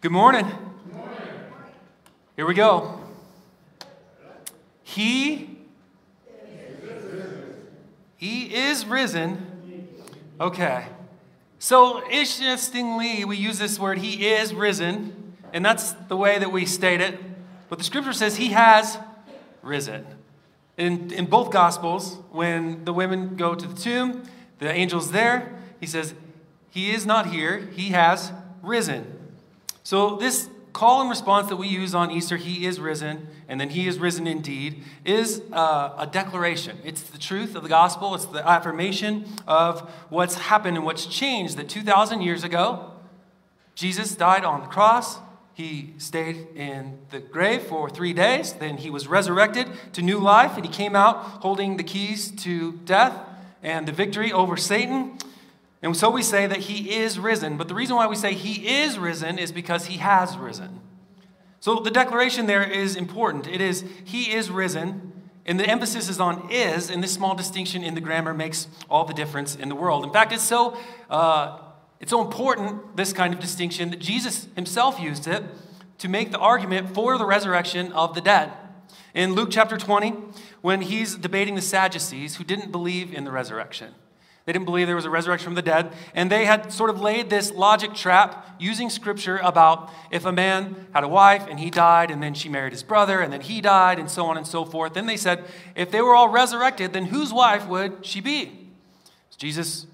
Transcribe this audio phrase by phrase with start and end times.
[0.00, 0.46] Good morning.
[2.36, 3.00] Here we go.
[4.84, 5.58] He
[8.16, 9.88] He is risen.
[10.40, 10.86] Okay.
[11.58, 16.64] So interestingly, we use this word he is risen, and that's the way that we
[16.64, 17.18] state it.
[17.68, 18.98] But the scripture says he has
[19.62, 20.06] risen.
[20.76, 24.22] In, in both gospels, when the women go to the tomb,
[24.60, 26.14] the angel's there, he says,
[26.70, 28.30] He is not here, he has
[28.62, 29.17] risen.
[29.88, 33.70] So, this call and response that we use on Easter, He is risen, and then
[33.70, 36.76] He is risen indeed, is uh, a declaration.
[36.84, 41.56] It's the truth of the gospel, it's the affirmation of what's happened and what's changed.
[41.56, 42.90] That 2,000 years ago,
[43.74, 45.20] Jesus died on the cross.
[45.54, 48.52] He stayed in the grave for three days.
[48.52, 52.72] Then he was resurrected to new life, and he came out holding the keys to
[52.84, 53.18] death
[53.62, 55.16] and the victory over Satan.
[55.82, 57.56] And so we say that he is risen.
[57.56, 60.80] But the reason why we say he is risen is because he has risen.
[61.60, 63.46] So the declaration there is important.
[63.46, 65.12] It is, he is risen.
[65.46, 69.04] And the emphasis is on is, and this small distinction in the grammar makes all
[69.04, 70.04] the difference in the world.
[70.04, 70.76] In fact, it's so,
[71.08, 71.58] uh,
[72.00, 75.42] it's so important, this kind of distinction, that Jesus himself used it
[75.98, 78.52] to make the argument for the resurrection of the dead.
[79.14, 80.14] In Luke chapter 20,
[80.60, 83.94] when he's debating the Sadducees who didn't believe in the resurrection.
[84.48, 85.92] They didn't believe there was a resurrection from the dead.
[86.14, 90.86] And they had sort of laid this logic trap using scripture about if a man
[90.94, 93.60] had a wife and he died, and then she married his brother, and then he
[93.60, 94.94] died, and so on and so forth.
[94.94, 95.44] Then they said,
[95.76, 98.70] if they were all resurrected, then whose wife would she be?
[99.28, 99.86] So Jesus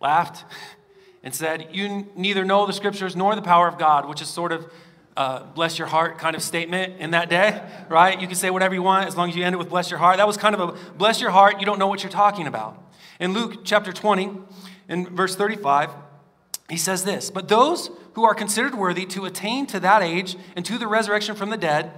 [0.00, 0.46] laughed
[1.22, 4.52] and said, You neither know the scriptures nor the power of God, which is sort
[4.52, 4.72] of
[5.18, 8.18] uh, bless your heart kind of statement in that day, right?
[8.18, 9.98] You can say whatever you want as long as you end it with bless your
[9.98, 10.16] heart.
[10.16, 12.82] That was kind of a bless your heart, you don't know what you're talking about.
[13.22, 14.32] In Luke chapter 20,
[14.88, 15.90] in verse 35,
[16.68, 20.66] he says this But those who are considered worthy to attain to that age and
[20.66, 21.92] to the resurrection from the dead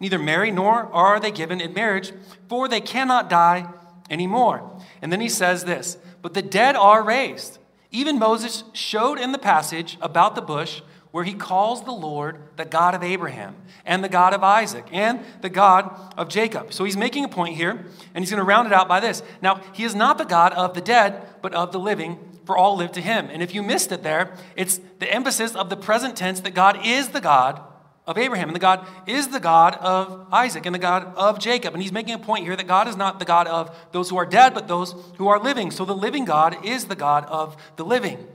[0.00, 2.12] neither marry nor are they given in marriage,
[2.48, 3.72] for they cannot die
[4.10, 4.68] anymore.
[5.00, 7.58] And then he says this But the dead are raised.
[7.92, 10.82] Even Moses showed in the passage about the bush
[11.14, 13.54] where he calls the Lord the God of Abraham
[13.86, 16.72] and the God of Isaac and the God of Jacob.
[16.72, 19.22] So he's making a point here, and he's going to round it out by this.
[19.40, 22.76] Now, he is not the God of the dead, but of the living, for all
[22.76, 23.28] live to him.
[23.30, 26.84] And if you missed it there, it's the emphasis of the present tense that God
[26.84, 27.62] is the God
[28.08, 31.74] of Abraham, and the God is the God of Isaac, and the God of Jacob.
[31.74, 34.16] And he's making a point here that God is not the God of those who
[34.16, 35.70] are dead, but those who are living.
[35.70, 38.26] So the living God is the God of the living.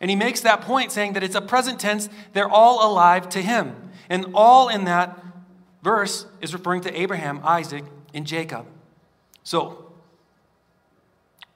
[0.00, 3.42] And he makes that point saying that it's a present tense, they're all alive to
[3.42, 3.74] him.
[4.08, 5.18] And all in that
[5.82, 8.66] verse is referring to Abraham, Isaac, and Jacob.
[9.42, 9.92] So,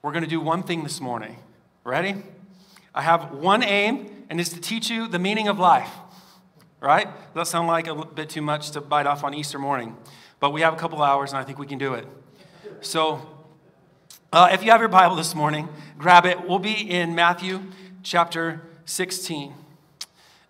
[0.01, 1.37] we're going to do one thing this morning.
[1.83, 2.15] Ready?
[2.93, 5.89] I have one aim, and it's to teach you the meaning of life.
[6.81, 7.05] Right?
[7.05, 9.95] Does that sound like a bit too much to bite off on Easter morning?
[10.41, 12.05] But we have a couple hours, and I think we can do it.
[12.81, 13.21] So,
[14.33, 16.45] uh, if you have your Bible this morning, grab it.
[16.45, 17.61] We'll be in Matthew
[18.03, 19.53] chapter 16.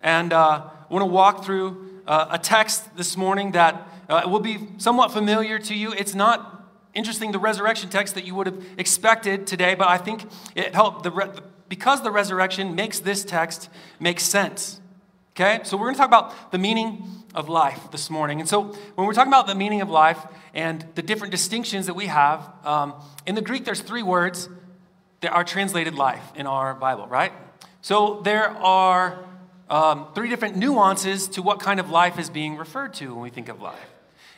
[0.02, 4.40] And uh, I want to walk through uh, a text this morning that uh, will
[4.40, 5.92] be somewhat familiar to you.
[5.92, 10.26] It's not interesting, the resurrection text that you would have expected today, but I think
[10.54, 11.30] it helped, the re-
[11.68, 14.80] because the resurrection makes this text make sense.
[15.34, 15.60] Okay?
[15.64, 18.40] So we're going to talk about the meaning of life this morning.
[18.40, 18.62] And so
[18.94, 20.18] when we're talking about the meaning of life
[20.52, 22.94] and the different distinctions that we have, um,
[23.26, 24.48] in the Greek, there's three words
[25.22, 27.32] that are translated life in our Bible, right?
[27.84, 29.18] So there are
[29.68, 33.28] um, three different nuances to what kind of life is being referred to when we
[33.28, 33.90] think of life.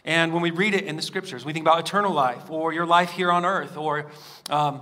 [0.05, 2.87] And when we read it in the scriptures, we think about eternal life or your
[2.87, 4.11] life here on earth or
[4.51, 4.81] um,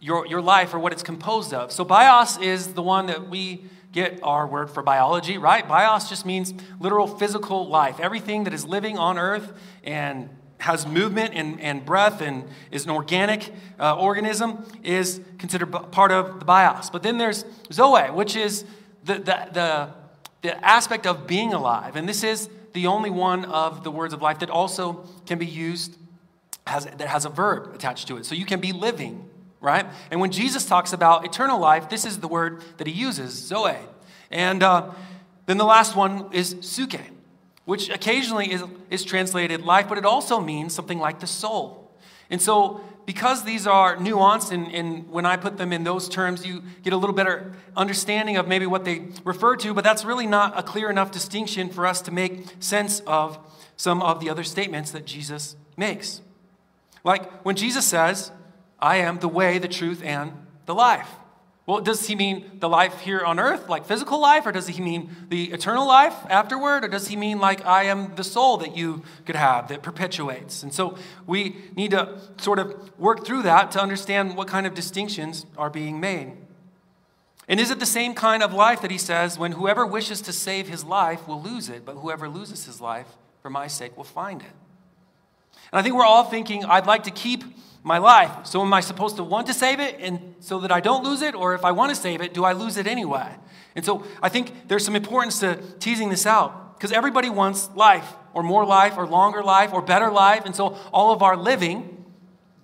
[0.00, 1.70] your, your life or what it's composed of.
[1.70, 5.68] So, bios is the one that we get our word for biology, right?
[5.68, 8.00] Bios just means literal physical life.
[8.00, 9.52] Everything that is living on earth
[9.84, 16.10] and has movement and, and breath and is an organic uh, organism is considered part
[16.10, 16.90] of the bios.
[16.90, 18.64] But then there's zoe, which is
[19.04, 19.88] the, the, the,
[20.42, 21.96] the aspect of being alive.
[21.96, 25.46] And this is the only one of the words of life that also can be
[25.46, 25.96] used
[26.66, 28.26] has, that has a verb attached to it.
[28.26, 29.28] So you can be living,
[29.60, 29.86] right?
[30.10, 33.76] And when Jesus talks about eternal life, this is the word that he uses, zoe.
[34.30, 34.90] And uh,
[35.46, 37.00] then the last one is psuche
[37.68, 41.92] which occasionally is, is translated life, but it also means something like the soul.
[42.30, 46.46] And so, because these are nuanced, and, and when I put them in those terms,
[46.46, 50.26] you get a little better understanding of maybe what they refer to, but that's really
[50.26, 53.38] not a clear enough distinction for us to make sense of
[53.76, 56.22] some of the other statements that Jesus makes.
[57.04, 58.32] Like when Jesus says,
[58.78, 60.32] I am the way, the truth, and
[60.64, 61.10] the life.
[61.68, 64.80] Well, does he mean the life here on earth, like physical life, or does he
[64.80, 68.74] mean the eternal life afterward, or does he mean like I am the soul that
[68.74, 70.62] you could have that perpetuates?
[70.62, 74.72] And so we need to sort of work through that to understand what kind of
[74.72, 76.32] distinctions are being made.
[77.46, 80.32] And is it the same kind of life that he says, when whoever wishes to
[80.32, 83.08] save his life will lose it, but whoever loses his life
[83.42, 84.52] for my sake will find it?
[85.72, 87.44] And I think we're all thinking, I'd like to keep
[87.82, 88.46] my life.
[88.46, 91.22] So am I supposed to want to save it and so that I don't lose
[91.22, 91.34] it?
[91.34, 93.28] Or if I want to save it, do I lose it anyway?
[93.74, 98.14] And so I think there's some importance to teasing this out because everybody wants life
[98.34, 100.44] or more life or longer life or better life.
[100.44, 102.04] And so all of our living,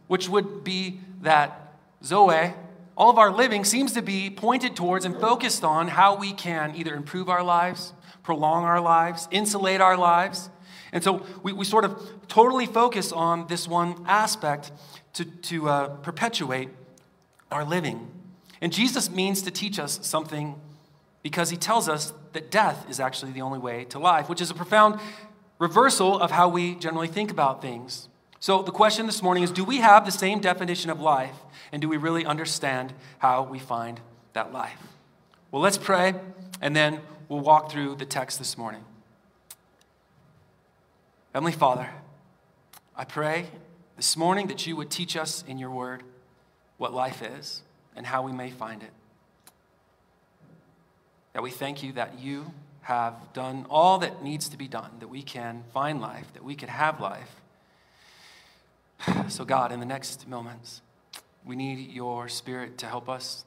[0.06, 2.54] which would be that Zoe,
[2.96, 6.74] all of our living seems to be pointed towards and focused on how we can
[6.76, 7.92] either improve our lives,
[8.22, 10.48] prolong our lives, insulate our lives.
[10.94, 14.70] And so we, we sort of totally focus on this one aspect
[15.14, 16.70] to, to uh, perpetuate
[17.50, 18.10] our living.
[18.62, 20.54] And Jesus means to teach us something
[21.22, 24.50] because he tells us that death is actually the only way to life, which is
[24.50, 25.00] a profound
[25.58, 28.08] reversal of how we generally think about things.
[28.38, 31.34] So, the question this morning is Do we have the same definition of life?
[31.72, 34.00] And do we really understand how we find
[34.34, 34.78] that life?
[35.50, 36.14] Well, let's pray,
[36.60, 38.84] and then we'll walk through the text this morning.
[41.34, 41.90] Heavenly Father,
[42.94, 43.48] I pray
[43.96, 46.04] this morning that you would teach us in your word
[46.76, 47.62] what life is
[47.96, 48.92] and how we may find it.
[51.32, 52.52] That we thank you that you
[52.82, 56.54] have done all that needs to be done, that we can find life, that we
[56.54, 57.40] can have life.
[59.26, 60.82] So, God, in the next moments,
[61.44, 63.44] we need your spirit to help us,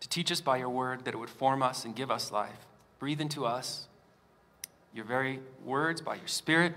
[0.00, 2.64] to teach us by your word that it would form us and give us life.
[2.98, 3.88] Breathe into us
[4.94, 6.72] your very words by your spirit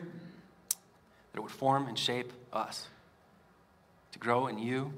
[0.70, 2.88] that it would form and shape us
[4.12, 4.92] to grow in you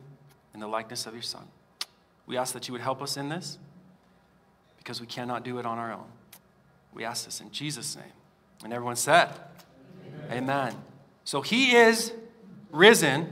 [0.53, 1.45] in the likeness of your Son.
[2.25, 3.57] We ask that you would help us in this
[4.77, 6.05] because we cannot do it on our own.
[6.93, 8.05] We ask this in Jesus' name.
[8.63, 9.29] And everyone said,
[10.27, 10.43] Amen.
[10.43, 10.75] Amen.
[11.23, 12.13] So he is
[12.71, 13.29] risen.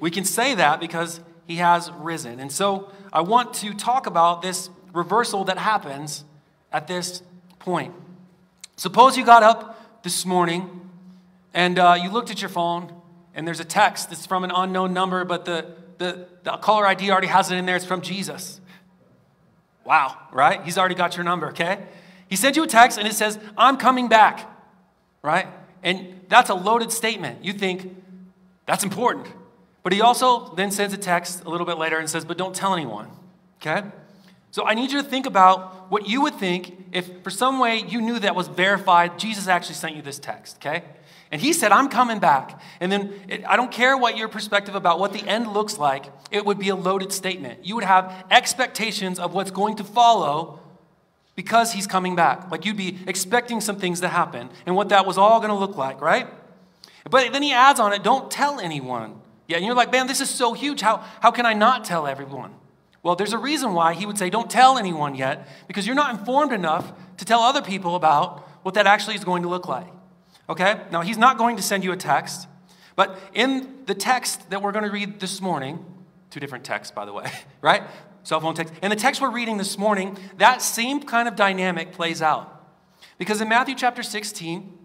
[0.00, 2.40] We can say that because he has risen.
[2.40, 6.24] And so I want to talk about this reversal that happens
[6.72, 7.22] at this
[7.62, 7.94] point.
[8.76, 10.90] Suppose you got up this morning
[11.54, 12.92] and uh, you looked at your phone
[13.34, 17.10] and there's a text that's from an unknown number, but the, the, the caller ID
[17.10, 17.76] already has it in there.
[17.76, 18.60] It's from Jesus.
[19.84, 20.60] Wow, right?
[20.64, 21.78] He's already got your number, okay?
[22.28, 24.50] He sent you a text and it says, I'm coming back,
[25.22, 25.46] right?
[25.84, 27.44] And that's a loaded statement.
[27.44, 27.94] You think,
[28.66, 29.28] that's important.
[29.84, 32.56] But he also then sends a text a little bit later and says, but don't
[32.56, 33.08] tell anyone,
[33.60, 33.86] okay?
[34.52, 37.78] So I need you to think about what you would think if, for some way,
[37.78, 40.84] you knew that was verified, Jesus actually sent you this text, okay?
[41.30, 42.60] And he said, I'm coming back.
[42.78, 46.12] And then it, I don't care what your perspective about what the end looks like,
[46.30, 47.64] it would be a loaded statement.
[47.64, 50.60] You would have expectations of what's going to follow
[51.34, 52.50] because he's coming back.
[52.50, 55.56] Like you'd be expecting some things to happen and what that was all going to
[55.56, 56.28] look like, right?
[57.10, 59.18] But then he adds on it, don't tell anyone.
[59.48, 60.82] Yeah, and you're like, man, this is so huge.
[60.82, 62.52] How, how can I not tell everyone?
[63.02, 66.16] Well, there's a reason why he would say, don't tell anyone yet, because you're not
[66.16, 69.88] informed enough to tell other people about what that actually is going to look like.
[70.48, 70.80] Okay?
[70.90, 72.46] Now, he's not going to send you a text,
[72.94, 75.84] but in the text that we're going to read this morning,
[76.30, 77.82] two different texts, by the way, right?
[78.22, 78.72] Cell phone text.
[78.82, 82.48] In the text we're reading this morning, that same kind of dynamic plays out.
[83.18, 84.78] Because in Matthew chapter 16,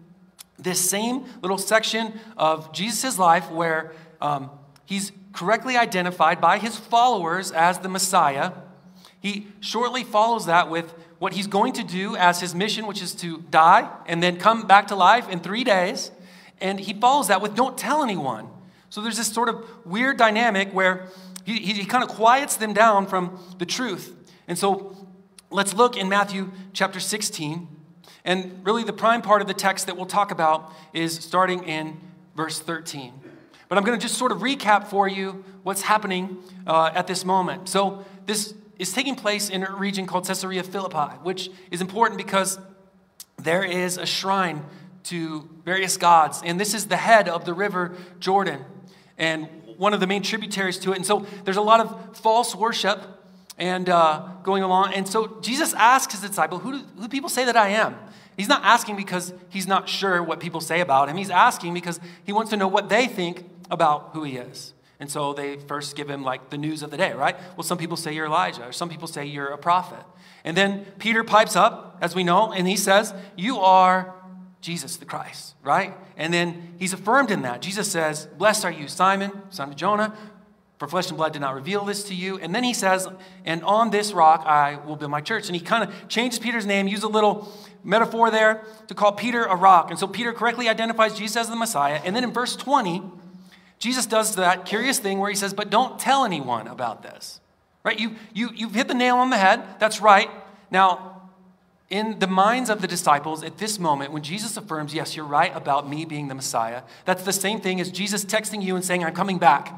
[0.58, 4.50] this same little section of Jesus' life where um,
[4.84, 8.52] he's correctly identified by his followers as the Messiah,
[9.20, 13.14] he shortly follows that with what he's going to do as his mission, which is
[13.16, 16.10] to die and then come back to life in three days.
[16.60, 18.48] And he follows that with don't tell anyone.
[18.90, 21.08] So there's this sort of weird dynamic where
[21.44, 24.14] he, he, he kind of quiets them down from the truth.
[24.46, 24.96] And so
[25.50, 27.68] let's look in Matthew chapter 16.
[28.24, 31.98] And really, the prime part of the text that we'll talk about is starting in
[32.34, 33.12] verse 13.
[33.68, 37.24] But I'm going to just sort of recap for you what's happening uh, at this
[37.24, 37.68] moment.
[37.68, 42.58] So, this is taking place in a region called Caesarea Philippi, which is important because
[43.36, 44.64] there is a shrine
[45.04, 46.42] to various gods.
[46.44, 48.64] And this is the head of the river Jordan
[49.16, 50.96] and one of the main tributaries to it.
[50.96, 53.00] And so there's a lot of false worship
[53.56, 54.94] and uh, going along.
[54.94, 57.96] And so Jesus asks his disciple, who do, who do people say that I am?
[58.36, 61.16] He's not asking because he's not sure what people say about him.
[61.16, 64.74] He's asking because he wants to know what they think about who he is.
[65.00, 67.36] And so they first give him like the news of the day, right?
[67.56, 70.04] Well, some people say you're Elijah, or some people say you're a prophet.
[70.44, 74.14] And then Peter pipes up, as we know, and he says, You are
[74.60, 75.96] Jesus the Christ, right?
[76.16, 77.62] And then he's affirmed in that.
[77.62, 80.16] Jesus says, Blessed are you, Simon, son of Jonah,
[80.78, 82.38] For flesh and blood did not reveal this to you.
[82.38, 83.06] And then he says,
[83.44, 85.46] And on this rock I will build my church.
[85.46, 87.52] And he kind of changes Peter's name, use a little
[87.84, 89.90] metaphor there to call Peter a rock.
[89.90, 92.00] And so Peter correctly identifies Jesus as the Messiah.
[92.04, 93.02] And then in verse 20,
[93.78, 97.40] Jesus does that curious thing where he says, But don't tell anyone about this.
[97.84, 97.98] Right?
[97.98, 99.62] You, you, you've hit the nail on the head.
[99.78, 100.28] That's right.
[100.70, 101.30] Now,
[101.88, 105.54] in the minds of the disciples at this moment, when Jesus affirms, Yes, you're right
[105.54, 109.04] about me being the Messiah, that's the same thing as Jesus texting you and saying,
[109.04, 109.74] I'm coming back.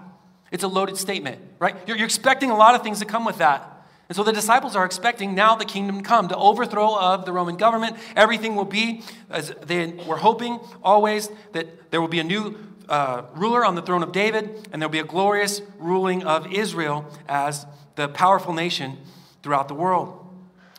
[0.50, 1.76] It's a loaded statement, right?
[1.86, 3.80] You're, you're expecting a lot of things to come with that.
[4.08, 7.32] And so the disciples are expecting now the kingdom to come, the overthrow of the
[7.32, 7.96] Roman government.
[8.16, 12.58] Everything will be as they were hoping always that there will be a new
[12.90, 17.06] uh, ruler on the throne of David, and there'll be a glorious ruling of Israel
[17.28, 18.98] as the powerful nation
[19.42, 20.16] throughout the world.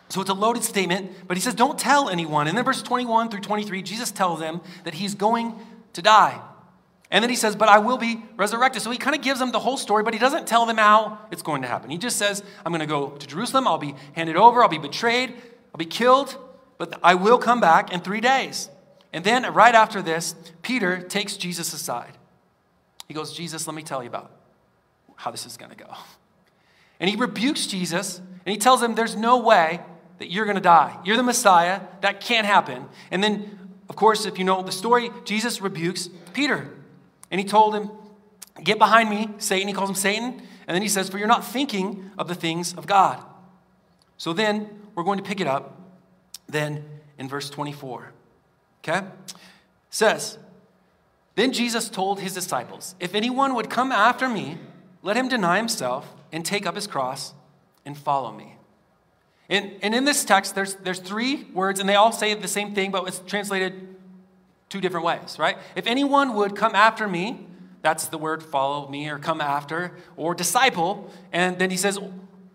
[0.09, 2.47] So it's a loaded statement, but he says, Don't tell anyone.
[2.47, 5.55] And then verse 21 through 23, Jesus tells them that he's going
[5.93, 6.39] to die.
[7.09, 8.81] And then he says, But I will be resurrected.
[8.81, 11.17] So he kind of gives them the whole story, but he doesn't tell them how
[11.31, 11.89] it's going to happen.
[11.89, 14.77] He just says, I'm going to go to Jerusalem, I'll be handed over, I'll be
[14.77, 15.33] betrayed,
[15.73, 16.37] I'll be killed,
[16.77, 18.69] but I will come back in three days.
[19.13, 22.17] And then right after this, Peter takes Jesus aside.
[23.07, 24.31] He goes, Jesus, let me tell you about
[25.15, 25.93] how this is going to go.
[26.99, 29.81] And he rebukes Jesus, and he tells him, There's no way
[30.19, 30.97] that you're going to die.
[31.03, 31.81] You're the Messiah.
[32.01, 32.85] That can't happen.
[33.09, 36.69] And then, of course, if you know the story, Jesus rebukes Peter.
[37.31, 37.89] And he told him,
[38.63, 39.67] Get behind me, Satan.
[39.67, 40.41] He calls him Satan.
[40.67, 43.21] And then he says, For you're not thinking of the things of God.
[44.17, 45.81] So then we're going to pick it up
[46.47, 46.85] then
[47.17, 48.13] in verse 24.
[48.83, 49.05] Okay?
[49.89, 50.37] Says,
[51.35, 54.57] Then Jesus told his disciples, If anyone would come after me,
[55.01, 57.33] let him deny himself and take up his cross
[57.85, 58.55] and follow me.
[59.49, 62.73] And, and in this text, there's, there's three words, and they all say the same
[62.73, 63.95] thing, but it's translated
[64.69, 65.57] two different ways, right?
[65.75, 67.45] If anyone would come after me,
[67.81, 71.11] that's the word follow me or come after, or disciple.
[71.33, 71.99] And then he says,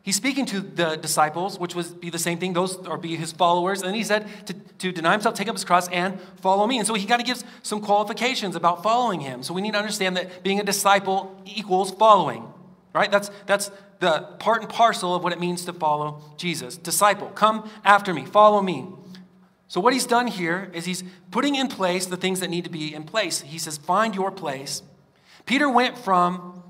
[0.06, 3.32] he's speaking to the disciples, which would be the same thing, those are be his
[3.32, 3.82] followers.
[3.82, 6.78] And he said to, to deny himself, take up his cross, and follow me.
[6.78, 9.42] And so he kind of gives some qualifications about following him.
[9.42, 12.44] So we need to understand that being a disciple equals following,
[12.94, 13.10] right?
[13.10, 16.76] That's, that's the part and parcel of what it means to follow Jesus.
[16.76, 18.86] Disciple, come after me, follow me.
[19.68, 22.70] So, what he's done here is he's putting in place the things that need to
[22.70, 23.40] be in place.
[23.40, 24.82] He says, Find your place.
[25.44, 26.62] Peter went from,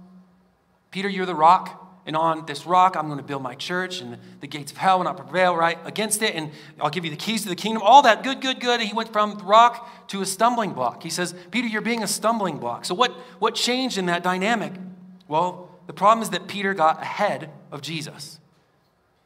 [0.91, 4.17] Peter, you're the rock, and on this rock I'm going to build my church, and
[4.41, 7.17] the gates of hell will not prevail right against it, and I'll give you the
[7.17, 7.83] keys to the kingdom.
[7.83, 8.81] All that, good, good, good.
[8.81, 11.03] He went from rock to a stumbling block.
[11.03, 12.85] He says, Peter, you're being a stumbling block.
[12.85, 14.73] So, what, what changed in that dynamic?
[15.29, 18.41] Well, the problem is that Peter got ahead of Jesus.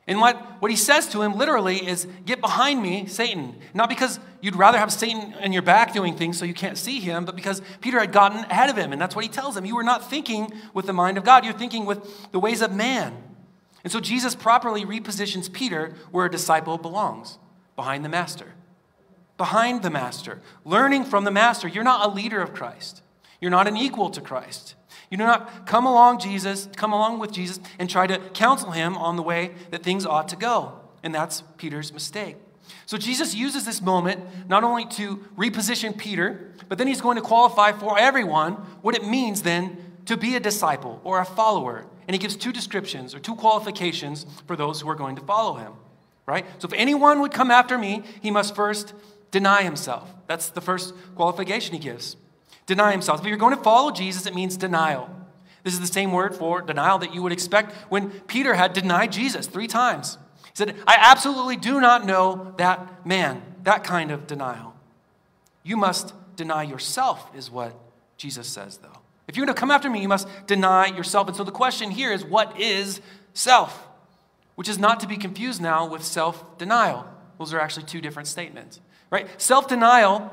[0.06, 3.56] And what, what he says to him literally is, Get behind me, Satan.
[3.74, 7.00] Not because you'd rather have Satan in your back doing things so you can't see
[7.00, 8.92] him, but because Peter had gotten ahead of him.
[8.92, 9.64] And that's what he tells him.
[9.64, 12.72] You were not thinking with the mind of God, you're thinking with the ways of
[12.72, 13.16] man.
[13.82, 17.38] And so Jesus properly repositions Peter where a disciple belongs
[17.76, 18.54] behind the master.
[19.36, 21.66] Behind the master, learning from the master.
[21.66, 23.02] You're not a leader of Christ,
[23.40, 24.74] you're not an equal to Christ.
[25.10, 28.96] You do not come along Jesus, come along with Jesus and try to counsel him
[28.96, 30.78] on the way that things ought to go.
[31.02, 32.36] And that's Peter's mistake.
[32.86, 37.22] So Jesus uses this moment not only to reposition Peter, but then he's going to
[37.22, 38.52] qualify for everyone
[38.82, 39.76] what it means then
[40.06, 41.86] to be a disciple or a follower.
[42.06, 45.54] And he gives two descriptions or two qualifications for those who are going to follow
[45.54, 45.72] him.
[46.26, 46.46] Right?
[46.58, 48.94] So if anyone would come after me, he must first
[49.32, 50.14] deny himself.
[50.28, 52.16] That's the first qualification he gives
[52.70, 53.20] deny himself.
[53.20, 55.10] If you're going to follow Jesus, it means denial.
[55.64, 59.10] This is the same word for denial that you would expect when Peter had denied
[59.10, 60.16] Jesus three times.
[60.44, 64.74] He said, I absolutely do not know that man, that kind of denial.
[65.64, 67.74] You must deny yourself, is what
[68.16, 68.98] Jesus says, though.
[69.26, 71.26] If you're going to come after me, you must deny yourself.
[71.26, 73.00] And so the question here is what is
[73.34, 73.88] self?
[74.54, 77.04] Which is not to be confused now with self denial.
[77.38, 79.28] Those are actually two different statements, right?
[79.40, 80.32] Self denial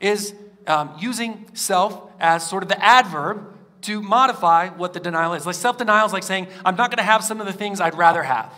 [0.00, 0.34] is
[0.66, 5.46] um, using self as sort of the adverb to modify what the denial is.
[5.46, 7.80] Like self denial is like saying, I'm not going to have some of the things
[7.80, 8.52] I'd rather have.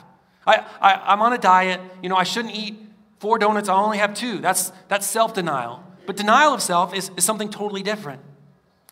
[0.46, 1.80] I, I, am on a diet.
[2.02, 2.76] You know, I shouldn't eat
[3.18, 3.68] four donuts.
[3.68, 4.38] I'll only have two.
[4.38, 5.82] That's, that's self denial.
[6.06, 8.20] But denial of self is, is something totally different.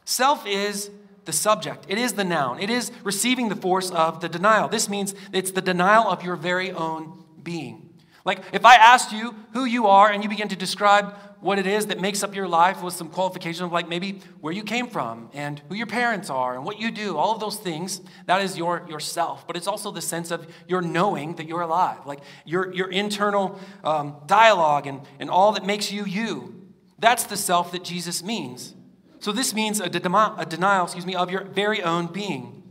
[0.04, 0.90] Self is
[1.25, 4.68] the subject, it is the noun, it is receiving the force of the denial.
[4.68, 7.88] This means it's the denial of your very own being.
[8.26, 11.66] Like if I asked you who you are and you begin to describe what it
[11.66, 14.88] is that makes up your life with some qualifications of like maybe where you came
[14.88, 18.40] from and who your parents are and what you do, all of those things, that
[18.40, 19.46] is your yourself.
[19.46, 23.60] But it's also the sense of your knowing that you're alive, like your, your internal
[23.84, 26.62] um, dialogue and, and all that makes you you.
[26.98, 28.74] That's the self that Jesus means.
[29.18, 29.98] So this means a, de-
[30.38, 32.62] a denial, excuse me, of your very own being.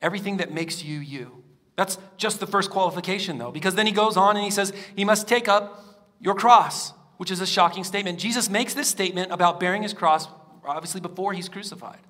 [0.00, 1.42] everything that makes you you.
[1.76, 5.04] That's just the first qualification, though, because then he goes on and he says, He
[5.04, 5.82] must take up
[6.20, 8.18] your cross, which is a shocking statement.
[8.18, 10.28] Jesus makes this statement about bearing his cross,
[10.64, 12.00] obviously, before he's crucified.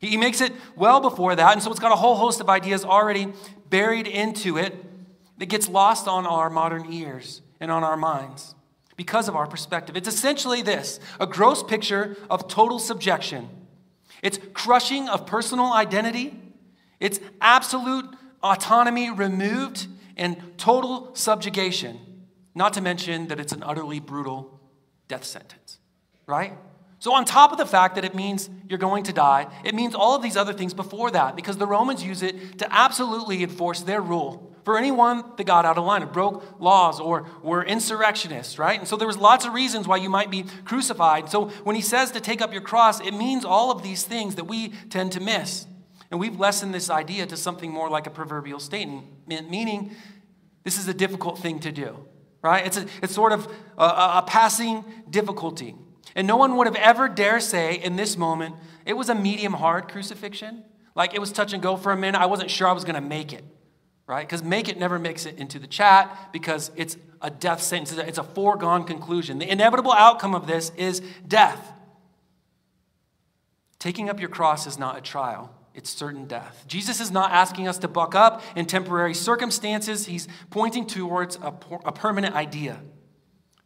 [0.00, 2.84] He makes it well before that, and so it's got a whole host of ideas
[2.84, 3.32] already
[3.70, 4.74] buried into it
[5.38, 8.54] that gets lost on our modern ears and on our minds
[8.96, 9.96] because of our perspective.
[9.96, 13.48] It's essentially this a gross picture of total subjection.
[14.22, 16.38] It's crushing of personal identity.
[17.00, 18.06] It's absolute
[18.42, 21.98] autonomy removed and total subjugation.
[22.54, 24.60] Not to mention that it's an utterly brutal
[25.08, 25.78] death sentence,
[26.26, 26.52] right?
[26.98, 29.94] So, on top of the fact that it means you're going to die, it means
[29.94, 33.80] all of these other things before that because the Romans use it to absolutely enforce
[33.80, 38.58] their rule for anyone that got out of line or broke laws or were insurrectionists,
[38.58, 38.78] right?
[38.78, 41.28] And so there was lots of reasons why you might be crucified.
[41.30, 44.36] So when he says to take up your cross, it means all of these things
[44.36, 45.66] that we tend to miss.
[46.10, 49.92] And we've lessened this idea to something more like a proverbial statement, meaning
[50.62, 52.06] this is a difficult thing to do,
[52.42, 52.66] right?
[52.66, 53.46] It's, a, it's sort of
[53.78, 55.74] a, a passing difficulty.
[56.14, 59.54] And no one would have ever dare say in this moment, it was a medium
[59.54, 60.64] hard crucifixion.
[60.94, 62.20] Like it was touch and go for a minute.
[62.20, 63.44] I wasn't sure I was going to make it,
[64.06, 64.26] right?
[64.26, 67.96] Because make it never makes it into the chat because it's a death sentence.
[67.96, 69.38] It's a foregone conclusion.
[69.38, 71.72] The inevitable outcome of this is death.
[73.78, 76.64] Taking up your cross is not a trial, it's certain death.
[76.66, 81.54] Jesus is not asking us to buck up in temporary circumstances, he's pointing towards a,
[81.84, 82.80] a permanent idea.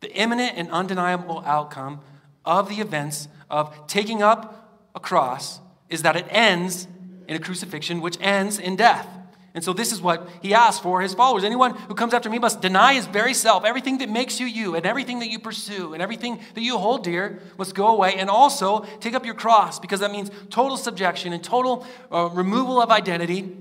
[0.01, 2.01] The imminent and undeniable outcome
[2.45, 6.87] of the events of taking up a cross is that it ends
[7.27, 9.09] in a crucifixion, which ends in death.
[9.57, 11.43] And so, this is what he asks for his followers.
[11.43, 13.65] Anyone who comes after me must deny his very self.
[13.65, 17.03] Everything that makes you you, and everything that you pursue, and everything that you hold
[17.03, 18.17] dear must go away.
[18.19, 22.83] And also, take up your cross, because that means total subjection and total uh, removal
[22.83, 23.57] of identity,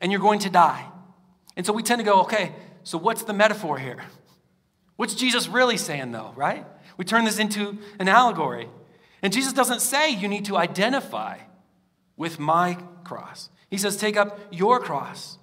[0.00, 0.86] and you're going to die.
[1.58, 4.02] And so, we tend to go, okay, so what's the metaphor here?
[4.96, 6.64] What's Jesus really saying, though, right?
[6.96, 8.70] We turn this into an allegory.
[9.20, 11.40] And Jesus doesn't say you need to identify
[12.16, 13.50] with my cross.
[13.70, 15.38] He says, take up your cross.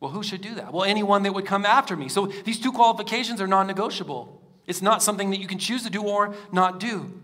[0.00, 0.72] Well, who should do that?
[0.72, 2.08] Well, anyone that would come after me.
[2.08, 4.40] So these two qualifications are non negotiable.
[4.66, 7.20] It's not something that you can choose to do or not do.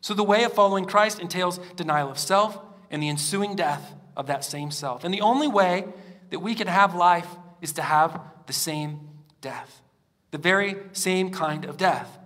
[0.00, 2.58] So the way of following Christ entails denial of self
[2.90, 5.04] and the ensuing death of that same self.
[5.04, 5.86] And the only way
[6.30, 7.28] that we can have life
[7.60, 9.08] is to have the same
[9.40, 9.82] death,
[10.30, 12.18] the very same kind of death.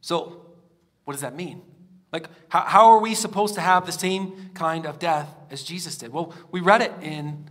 [0.00, 0.44] So,
[1.04, 1.62] what does that mean?
[2.12, 5.96] Like, how, how are we supposed to have the same kind of death as Jesus
[5.96, 6.12] did?
[6.12, 7.48] Well, we read it in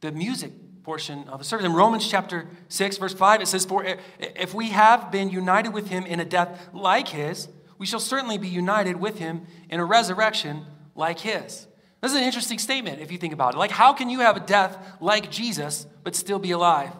[0.00, 0.50] the music
[0.82, 1.66] portion of the service.
[1.66, 3.84] In Romans chapter 6, verse 5, it says, For
[4.18, 8.38] if we have been united with him in a death like his, we shall certainly
[8.38, 11.66] be united with him in a resurrection like his.
[12.00, 13.58] This is an interesting statement if you think about it.
[13.58, 16.92] Like, how can you have a death like Jesus but still be alive?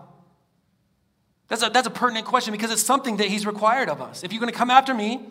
[1.48, 4.24] That's a, that's a pertinent question because it's something that he's required of us.
[4.24, 5.26] If you're going to come after me,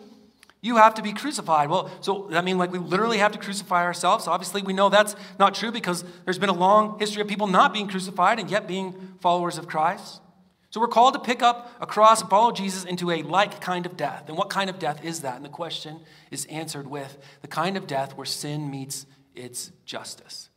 [0.66, 1.70] you have to be crucified.
[1.70, 4.26] Well, so I mean, like we literally have to crucify ourselves.
[4.26, 7.72] Obviously, we know that's not true because there's been a long history of people not
[7.72, 10.20] being crucified and yet being followers of Christ.
[10.70, 13.86] So we're called to pick up a cross and follow Jesus into a like kind
[13.86, 14.24] of death.
[14.28, 15.36] And what kind of death is that?
[15.36, 16.00] And the question
[16.30, 20.50] is answered with the kind of death where sin meets its justice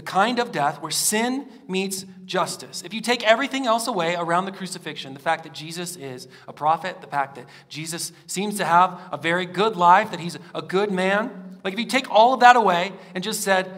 [0.00, 2.82] the kind of death where sin meets justice.
[2.86, 6.54] If you take everything else away around the crucifixion, the fact that Jesus is a
[6.54, 10.62] prophet, the fact that Jesus seems to have a very good life, that he's a
[10.62, 13.70] good man, like if you take all of that away and just said,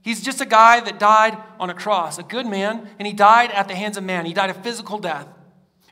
[0.00, 3.50] he's just a guy that died on a cross, a good man, and he died
[3.50, 5.28] at the hands of man, he died a physical death.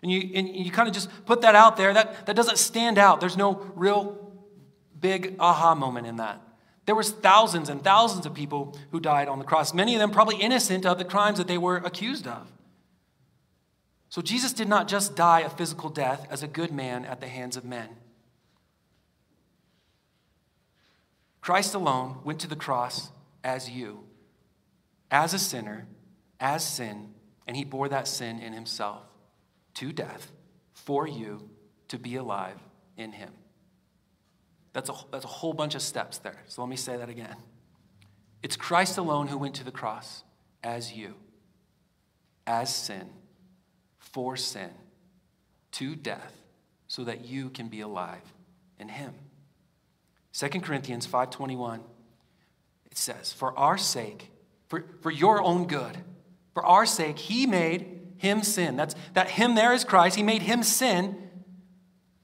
[0.01, 2.97] And you, and you kind of just put that out there, that, that doesn't stand
[2.97, 3.21] out.
[3.21, 4.33] There's no real
[4.99, 6.41] big aha moment in that.
[6.87, 10.13] There was thousands and thousands of people who died on the cross, many of them
[10.13, 12.51] probably innocent of the crimes that they were accused of.
[14.09, 17.27] So Jesus did not just die a physical death as a good man at the
[17.27, 17.89] hands of men.
[21.41, 23.11] Christ alone went to the cross
[23.45, 24.05] as you,
[25.11, 25.87] as a sinner,
[26.41, 27.15] as sin,
[27.47, 29.03] and he bore that sin in himself
[29.75, 30.31] to death
[30.73, 31.51] for you
[31.89, 32.59] to be alive
[32.97, 33.33] in him.
[34.77, 36.37] That's a, that's a whole bunch of steps there.
[36.49, 37.35] So let me say that again.
[38.43, 40.23] It's Christ alone who went to the cross
[40.63, 41.15] as you,
[42.47, 43.09] as sin,
[43.99, 44.69] for sin,
[45.73, 46.43] to death,
[46.89, 48.21] so that you can be alive
[48.79, 49.15] in him.
[50.35, 51.81] 2 Corinthians 5:21
[52.85, 54.31] it says, "For our sake,
[54.69, 56.05] for, for your own good,
[56.53, 60.17] for our sake he made him sin." That's that him there is Christ.
[60.17, 61.31] He made him sin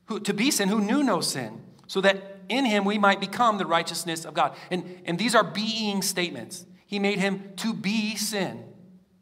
[0.04, 3.58] who, to be sin who knew no sin, so that in him we might become
[3.58, 4.54] the righteousness of God.
[4.70, 6.66] And, and these are being statements.
[6.86, 8.64] he made him to be sin.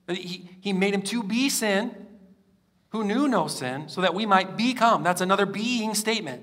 [0.08, 1.94] Uh, he, he made him to be sin
[2.90, 5.02] who knew no sin so that we might become.
[5.02, 6.42] That's another being statement.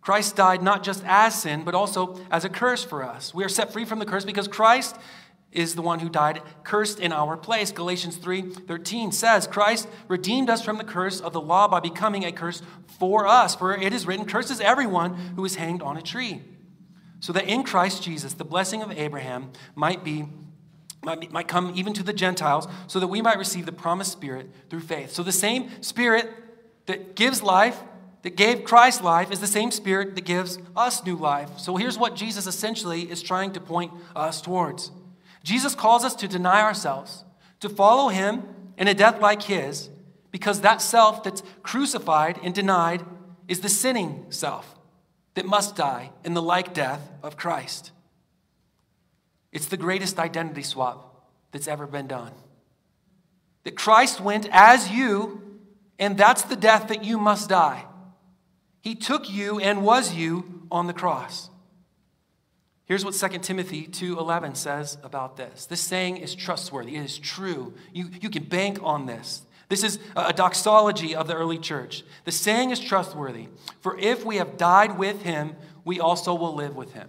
[0.00, 3.34] Christ died not just as sin, but also as a curse for us.
[3.34, 4.96] We are set free from the curse because Christ
[5.52, 7.72] is the one who died cursed in our place.
[7.72, 12.32] Galatians 3:13 says, "Christ redeemed us from the curse of the law by becoming a
[12.32, 12.62] curse
[12.98, 16.42] for us, for it is written, curses everyone who is hanged on a tree."
[17.20, 20.26] So that in Christ Jesus the blessing of Abraham might be
[21.02, 24.50] might, might come even to the Gentiles, so that we might receive the promised Spirit
[24.68, 25.12] through faith.
[25.12, 26.28] So the same Spirit
[26.86, 27.80] that gives life,
[28.22, 31.58] that gave Christ life, is the same Spirit that gives us new life.
[31.58, 34.90] So here's what Jesus essentially is trying to point us towards
[35.46, 37.24] Jesus calls us to deny ourselves,
[37.60, 38.42] to follow Him
[38.76, 39.90] in a death like His,
[40.32, 43.04] because that self that's crucified and denied
[43.46, 44.76] is the sinning self
[45.34, 47.92] that must die in the like death of Christ.
[49.52, 52.32] It's the greatest identity swap that's ever been done.
[53.62, 55.60] That Christ went as you,
[55.96, 57.84] and that's the death that you must die.
[58.80, 61.50] He took you and was you on the cross.
[62.86, 65.66] Here's what 2 Timothy 2:11 says about this.
[65.66, 66.96] This saying is trustworthy.
[66.96, 67.74] It is true.
[67.92, 69.42] You, you can bank on this.
[69.68, 72.04] This is a doxology of the early church.
[72.24, 73.48] The saying is trustworthy.
[73.80, 77.08] For if we have died with him, we also will live with him.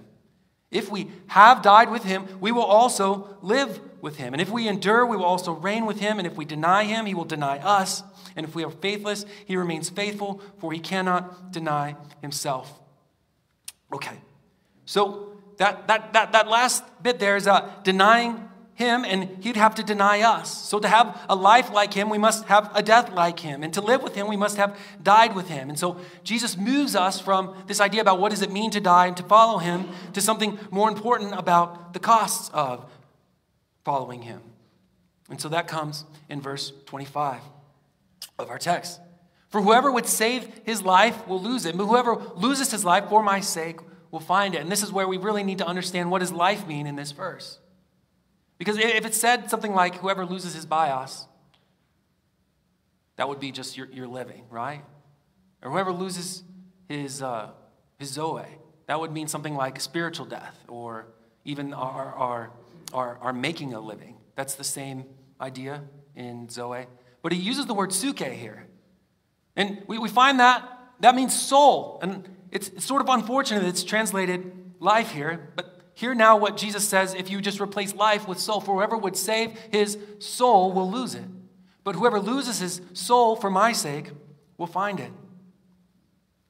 [0.71, 4.33] If we have died with him, we will also live with him.
[4.33, 6.17] And if we endure, we will also reign with him.
[6.17, 8.01] And if we deny him, he will deny us.
[8.35, 12.81] And if we are faithless, he remains faithful, for he cannot deny himself.
[13.93, 14.17] Okay,
[14.85, 19.74] so that, that, that, that last bit there is uh, denying him, and he'd have
[19.74, 20.56] to deny us.
[20.56, 23.63] So, to have a life like him, we must have a death like him.
[23.63, 25.70] And to live with him, we must have died with him.
[25.70, 29.08] And so, Jesus moves us from this idea about what does it mean to die
[29.08, 32.86] and to follow him to something more important about the costs of
[33.84, 34.41] following him.
[35.28, 37.41] And so, that comes in verse 25
[38.38, 39.02] of our text.
[39.50, 43.24] For whoever would save his life will lose it, but whoever loses his life for
[43.24, 43.80] my sake
[44.12, 44.62] will find it.
[44.62, 47.12] And this is where we really need to understand what does life mean in this
[47.12, 47.60] verse.
[48.58, 51.28] Because if it said something like, whoever loses his bios,
[53.17, 54.84] that would be just your, your living, right?
[55.62, 56.43] Or whoever loses
[56.88, 57.50] his, uh,
[58.00, 58.46] his Zoe,
[58.88, 61.08] that would mean something like spiritual death or
[61.46, 62.52] even our, our,
[62.93, 64.15] our, our making a living.
[64.36, 65.06] That's the same
[65.41, 65.82] idea
[66.15, 66.86] in Zoe.
[67.22, 68.67] But he uses the word psuche here.
[69.56, 72.00] And we, we find that that means soul.
[72.02, 76.57] And it's, it's sort of unfortunate that it's translated life here, but Hear now what
[76.57, 78.62] Jesus says if you just replace life with soul.
[78.62, 81.25] For whoever would save his soul will lose it.
[81.83, 84.12] But whoever loses his soul for my sake
[84.60, 85.12] will find it.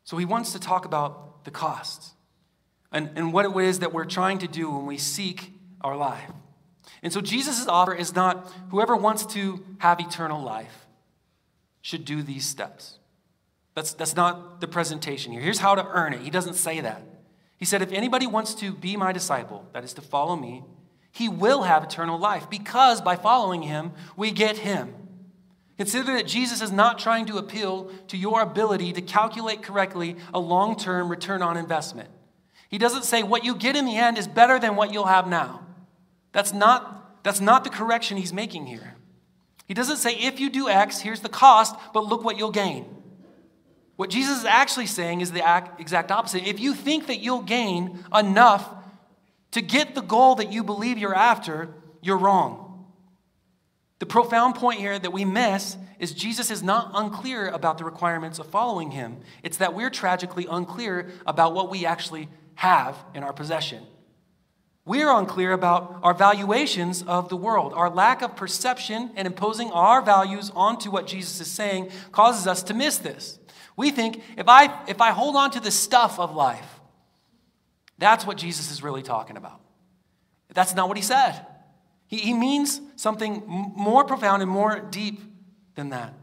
[0.03, 2.11] So he wants to talk about the costs
[2.91, 6.29] and, and what it is that we're trying to do when we seek our life.
[7.01, 10.87] And so Jesus' offer is not whoever wants to have eternal life
[11.81, 12.96] should do these steps.
[13.77, 15.39] That's, that's not the presentation here.
[15.39, 16.21] Here's how to earn it.
[16.21, 17.03] He doesn't say that.
[17.57, 20.63] He said, If anybody wants to be my disciple, that is to follow me,
[21.11, 24.95] he will have eternal life because by following him, we get him.
[25.77, 30.39] Consider that Jesus is not trying to appeal to your ability to calculate correctly a
[30.39, 32.09] long term return on investment.
[32.69, 35.27] He doesn't say what you get in the end is better than what you'll have
[35.27, 35.61] now.
[36.31, 38.95] That's not, that's not the correction he's making here.
[39.67, 42.97] He doesn't say, if you do X, here's the cost, but look what you'll gain.
[43.97, 45.43] What Jesus is actually saying is the
[45.79, 46.47] exact opposite.
[46.47, 48.69] If you think that you'll gain enough
[49.51, 51.69] to get the goal that you believe you're after,
[52.01, 52.85] you're wrong.
[53.99, 58.37] The profound point here that we miss is Jesus is not unclear about the requirements
[58.37, 59.17] of following him.
[59.41, 63.83] It's that we're tragically unclear about what we actually have in our possession.
[64.85, 67.73] We're unclear about our valuations of the world.
[67.73, 72.61] Our lack of perception and imposing our values onto what Jesus is saying causes us
[72.63, 73.39] to miss this.
[73.77, 76.81] We think if I, if I hold on to the stuff of life,
[77.97, 79.61] that's what Jesus is really talking about.
[80.53, 81.45] That's not what he said.
[82.07, 85.21] He, he means something more profound and more deep
[85.75, 86.13] than that.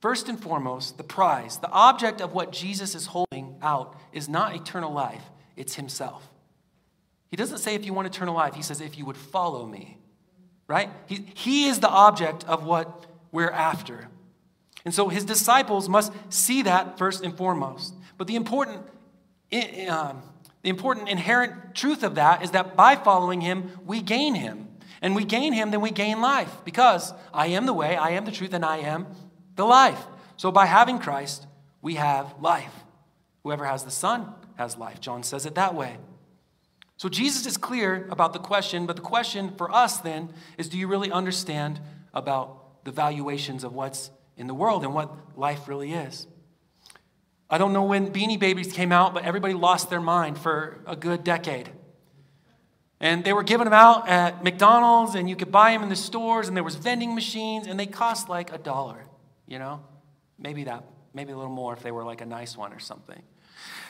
[0.00, 4.54] First and foremost, the prize, the object of what Jesus is holding out is not
[4.54, 5.22] eternal life,
[5.56, 6.28] it's himself.
[7.28, 9.98] He doesn't say if you want eternal life, he says if you would follow me,
[10.68, 10.90] right?
[11.06, 14.08] He, he is the object of what we're after.
[14.86, 17.92] And so his disciples must see that first and foremost.
[18.16, 18.86] But the important,
[19.88, 20.22] um,
[20.62, 24.68] the important inherent truth of that is that by following him, we gain him.
[25.02, 26.64] And we gain him, then we gain life.
[26.64, 29.08] Because I am the way, I am the truth, and I am
[29.56, 30.06] the life.
[30.36, 31.48] So by having Christ,
[31.82, 32.72] we have life.
[33.42, 35.00] Whoever has the Son has life.
[35.00, 35.96] John says it that way.
[36.96, 40.78] So Jesus is clear about the question, but the question for us then is do
[40.78, 41.80] you really understand
[42.14, 46.26] about the valuations of what's in the world and what life really is?
[47.48, 50.96] I don't know when Beanie Babies came out, but everybody lost their mind for a
[50.96, 51.70] good decade.
[52.98, 55.96] And they were giving them out at McDonald's, and you could buy them in the
[55.96, 59.04] stores, and there was vending machines, and they cost like a dollar,
[59.46, 59.84] you know?
[60.38, 63.22] Maybe that, maybe a little more if they were like a nice one or something.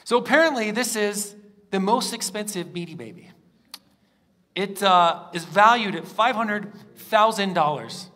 [0.05, 1.35] So apparently, this is
[1.71, 3.31] the most expensive Beanie Baby.
[4.55, 8.07] It uh, is valued at $500,000.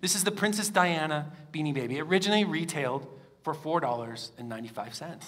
[0.00, 2.00] This is the Princess Diana Beanie Baby.
[2.00, 3.06] Originally retailed
[3.42, 5.22] for $4.95.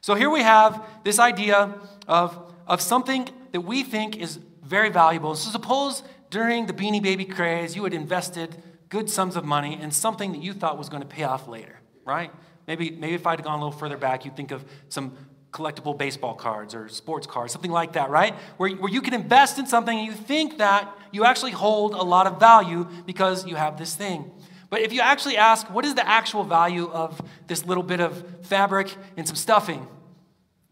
[0.00, 1.74] So here we have this idea
[2.06, 5.34] of, of something that we think is very valuable.
[5.34, 9.90] So suppose during the Beanie Baby craze, you had invested good sums of money in
[9.90, 12.30] something that you thought was going to pay off later, right?
[12.66, 15.16] Maybe, maybe if I'd gone a little further back, you'd think of some
[15.52, 18.34] collectible baseball cards or sports cards, something like that, right?
[18.58, 22.02] Where, where you can invest in something and you think that you actually hold a
[22.02, 24.30] lot of value because you have this thing.
[24.68, 28.46] But if you actually ask, what is the actual value of this little bit of
[28.46, 29.86] fabric and some stuffing?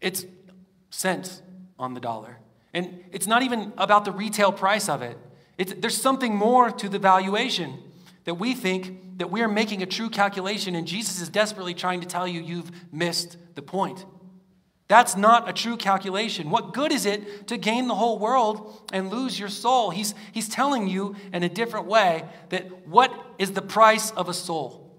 [0.01, 0.25] It's
[0.89, 1.41] cents
[1.79, 2.37] on the dollar.
[2.73, 5.17] And it's not even about the retail price of it.
[5.57, 7.79] It's, there's something more to the valuation
[8.25, 12.01] that we think that we are making a true calculation, and Jesus is desperately trying
[12.01, 14.05] to tell you you've missed the point.
[14.87, 16.51] That's not a true calculation.
[16.51, 19.89] What good is it to gain the whole world and lose your soul?
[19.89, 24.33] He's, he's telling you in a different way that what is the price of a
[24.33, 24.95] soul?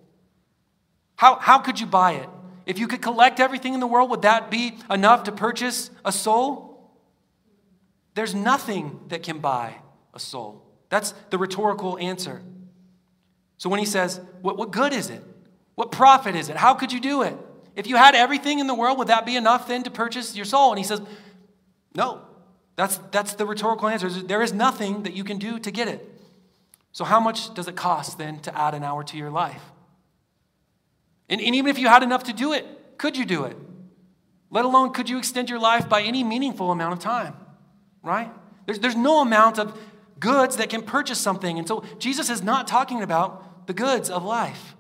[1.15, 2.29] How, how could you buy it?
[2.67, 6.11] If you could collect everything in the world, would that be enough to purchase a
[6.11, 6.91] soul?
[8.15, 9.77] There's nothing that can buy
[10.13, 10.67] a soul.
[10.89, 12.43] That's the rhetorical answer.
[13.59, 15.23] So when he says, What, what good is it?
[15.77, 16.57] What profit is it?
[16.57, 17.37] How could you do it?
[17.77, 20.47] If you had everything in the world, would that be enough then to purchase your
[20.47, 20.73] soul?
[20.73, 21.01] And he says,
[21.95, 22.23] No.
[22.77, 24.11] That's, that's the rhetorical answer.
[24.11, 26.07] There is nothing that you can do to get it.
[26.93, 29.63] So, how much does it cost then to add an hour to your life?
[31.29, 32.67] And, and even if you had enough to do it,
[32.99, 33.57] could you do it?
[34.51, 37.35] Let alone, could you extend your life by any meaningful amount of time?
[38.03, 38.31] Right?
[38.67, 39.79] There's, there's no amount of
[40.21, 41.59] goods that can purchase something.
[41.59, 44.76] And so, Jesus is not talking about the goods of life.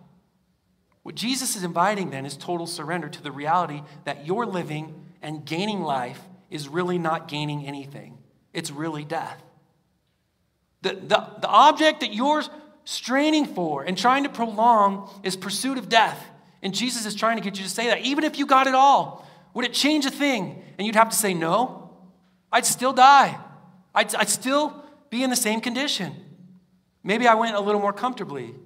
[1.06, 4.92] What Jesus is inviting then is total surrender to the reality that your living
[5.22, 8.18] and gaining life is really not gaining anything,
[8.52, 9.40] it's really death.
[10.82, 12.42] The, the, the object that you're
[12.82, 16.20] straining for and trying to prolong is pursuit of death.
[16.60, 18.00] And Jesus is trying to get you to say that.
[18.00, 20.60] Even if you got it all, would it change a thing?
[20.76, 21.88] And you'd have to say, no,
[22.50, 23.38] I'd still die.
[23.94, 26.16] I'd, I'd still be in the same condition.
[27.04, 28.56] Maybe I went a little more comfortably.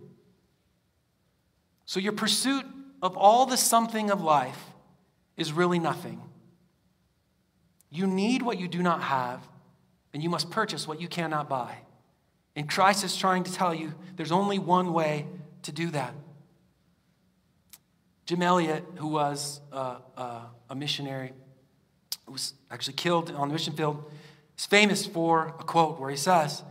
[1.91, 2.65] So, your pursuit
[3.03, 4.63] of all the something of life
[5.37, 6.23] is really nothing.
[7.91, 9.41] You need what you do not have,
[10.15, 11.79] and you must purchase what you cannot buy.
[12.55, 15.27] And Christ is trying to tell you there's only one way
[15.63, 16.15] to do that.
[18.25, 21.33] Jim Elliot, who was uh, uh, a missionary,
[22.25, 24.09] who was actually killed on the mission field,
[24.57, 26.63] is famous for a quote where he says,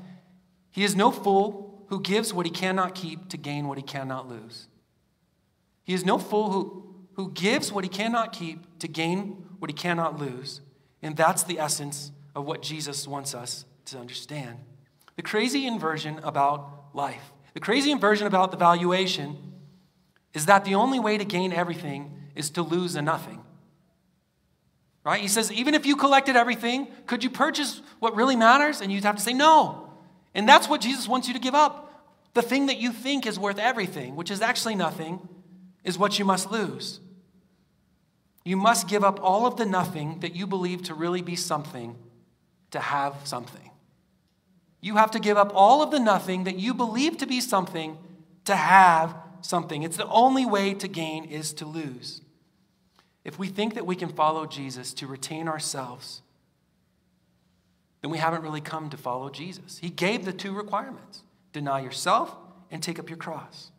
[0.71, 4.29] He is no fool who gives what he cannot keep to gain what he cannot
[4.29, 4.69] lose.
[5.83, 9.73] He is no fool who, who gives what he cannot keep to gain what he
[9.73, 10.61] cannot lose.
[11.01, 14.57] And that's the essence of what Jesus wants us to understand.
[15.15, 19.37] The crazy inversion about life, the crazy inversion about the valuation
[20.33, 23.41] is that the only way to gain everything is to lose a nothing.
[25.03, 25.21] Right?
[25.21, 28.81] He says, even if you collected everything, could you purchase what really matters?
[28.81, 29.89] And you'd have to say no.
[30.35, 31.87] And that's what Jesus wants you to give up.
[32.33, 35.27] The thing that you think is worth everything, which is actually nothing,
[35.83, 36.99] is what you must lose.
[38.43, 41.95] You must give up all of the nothing that you believe to really be something
[42.71, 43.69] to have something.
[44.81, 47.97] You have to give up all of the nothing that you believe to be something
[48.45, 49.83] to have something.
[49.83, 52.21] It's the only way to gain is to lose.
[53.23, 56.21] If we think that we can follow Jesus to retain ourselves,
[58.01, 59.77] then we haven't really come to follow Jesus.
[59.79, 62.35] He gave the two requirements deny yourself
[62.71, 63.71] and take up your cross.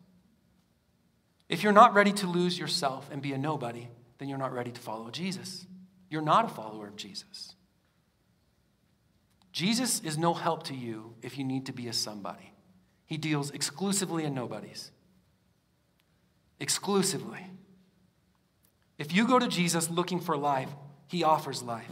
[1.51, 4.71] If you're not ready to lose yourself and be a nobody, then you're not ready
[4.71, 5.67] to follow Jesus.
[6.09, 7.55] You're not a follower of Jesus.
[9.51, 12.53] Jesus is no help to you if you need to be a somebody.
[13.05, 14.91] He deals exclusively in nobodies.
[16.61, 17.45] Exclusively.
[18.97, 20.69] If you go to Jesus looking for life,
[21.07, 21.91] he offers life,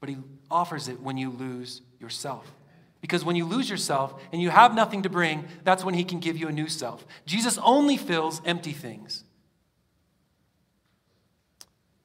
[0.00, 0.18] but he
[0.50, 2.52] offers it when you lose yourself.
[3.00, 6.20] Because when you lose yourself and you have nothing to bring, that's when he can
[6.20, 7.06] give you a new self.
[7.24, 9.24] Jesus only fills empty things.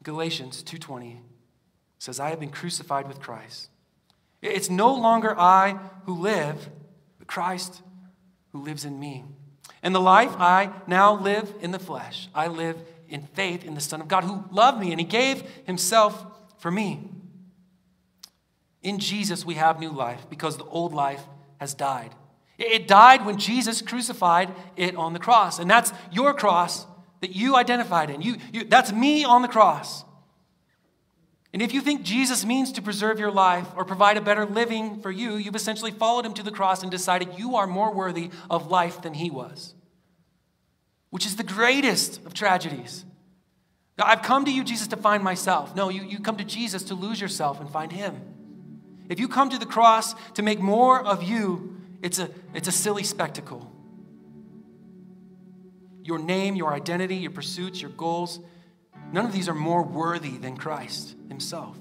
[0.04, 1.18] Galatians 2:20
[1.98, 3.70] says, I have been crucified with Christ.
[4.42, 6.70] It's no longer I who live,
[7.18, 7.82] but Christ
[8.52, 9.24] who lives in me.
[9.82, 12.78] And the life I now live in the flesh, I live
[13.10, 16.26] in faith in the Son of God who loved me and he gave himself
[16.60, 17.10] for me.
[18.86, 21.24] In Jesus, we have new life because the old life
[21.60, 22.14] has died.
[22.60, 25.58] It died when Jesus crucified it on the cross.
[25.58, 26.86] And that's your cross
[27.22, 28.22] that you identified in.
[28.22, 30.06] You, you, that's me on the cross.
[31.52, 35.02] And if you think Jesus means to preserve your life or provide a better living
[35.02, 38.30] for you, you've essentially followed him to the cross and decided you are more worthy
[38.52, 39.74] of life than he was,
[41.10, 43.04] which is the greatest of tragedies.
[43.98, 45.76] I've come to you, Jesus, to find myself.
[45.76, 48.35] No, you, you come to Jesus to lose yourself and find him.
[49.10, 52.72] If you come to the cross to make more of you, it's a, it's a
[52.72, 53.72] silly spectacle.
[56.04, 58.40] Your name, your identity, your pursuits, your goals,
[59.12, 61.78] None of these are more worthy than Christ himself.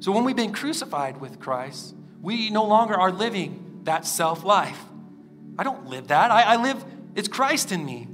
[0.00, 4.78] So when we've been crucified with Christ, we no longer are living that self life.
[5.58, 6.30] I don't live that.
[6.30, 6.82] I, I, live,
[7.14, 8.06] it's Christ in me.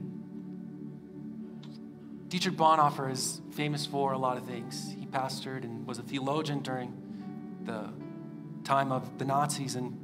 [2.29, 4.95] Dietrich Bonhoeffer is famous for a lot of things.
[4.99, 6.93] He pastored and was a theologian during
[7.67, 7.93] the
[8.65, 9.99] time of the Nazis, and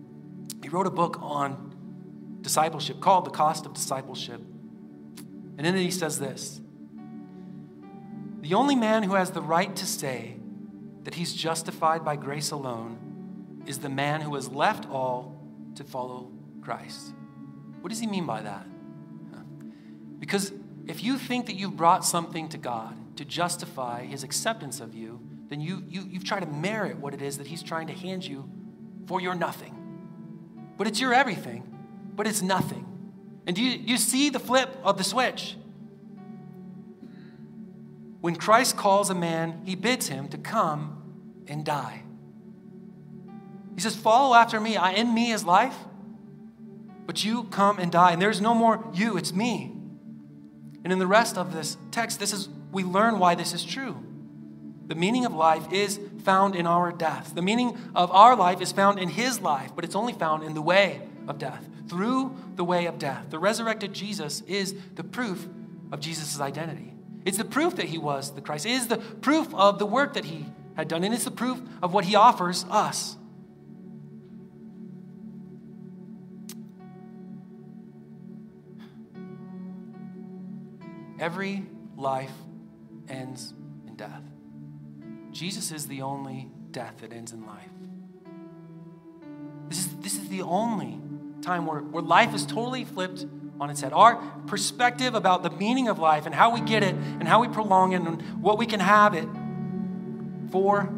[0.63, 4.41] he wrote a book on discipleship called The Cost of Discipleship.
[5.59, 6.61] And in it, he says this
[8.41, 10.35] the only man who has the right to say
[11.05, 15.41] that he's justified by grace alone is the man who has left all
[15.77, 17.15] to follow Christ.
[17.81, 18.67] What does he mean by that?
[20.19, 20.53] Because
[20.87, 25.21] if you think that you've brought something to God to justify his acceptance of you,
[25.53, 28.25] then you, you, you've tried to merit what it is that he's trying to hand
[28.25, 28.49] you
[29.07, 29.77] for your nothing.
[30.79, 31.63] But it's your everything,
[32.17, 32.87] but it's nothing.
[33.47, 35.57] And do you, you see the flip of the switch?
[38.23, 42.03] When Christ calls a man, he bids him to come and die.
[43.75, 44.77] He says, Follow after me.
[44.77, 45.77] I, in me is life,
[47.05, 48.13] but you come and die.
[48.13, 49.73] And there's no more you, it's me.
[50.83, 54.03] And in the rest of this text, this is we learn why this is true.
[54.93, 57.35] The meaning of life is found in our death.
[57.35, 60.53] The meaning of our life is found in his life, but it's only found in
[60.53, 63.31] the way of death, through the way of death.
[63.31, 65.49] The resurrected Jesus is the proof
[65.93, 66.93] of Jesus' identity.
[67.25, 68.67] It's the proof that he was the Christ.
[68.67, 70.45] It is the proof of the work that he
[70.77, 73.17] had done, and it's the proof of what he offers us.
[81.19, 81.65] Every
[81.97, 82.35] life
[83.09, 83.55] ends
[83.87, 84.32] in death.
[85.33, 87.69] Jesus is the only death that ends in life.
[89.69, 91.01] This is, this is the only
[91.41, 93.25] time where, where life is totally flipped
[93.61, 93.93] on its head.
[93.93, 94.17] Our
[94.47, 97.93] perspective about the meaning of life and how we get it and how we prolong
[97.93, 99.29] it and what we can have it
[100.51, 100.93] for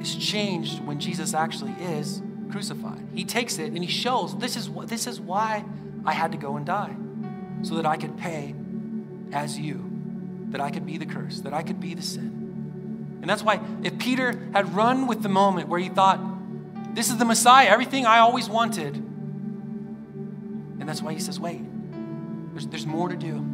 [0.00, 3.06] is changed when Jesus actually is crucified.
[3.14, 5.64] He takes it and he shows this is this is why
[6.04, 6.94] I had to go and die
[7.62, 8.54] so that I could pay
[9.32, 9.89] as you,
[10.50, 13.18] that I could be the curse, that I could be the sin.
[13.20, 16.20] And that's why if Peter had run with the moment where he thought,
[16.94, 18.96] this is the Messiah, everything I always wanted,
[20.80, 21.60] and that's why he says, wait,
[22.52, 23.46] there's, there's more to do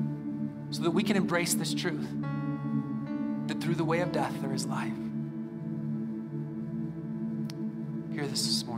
[0.70, 2.08] so that we can embrace this truth
[3.48, 4.92] that through the way of death there is life.
[8.12, 8.75] Hear this this morning.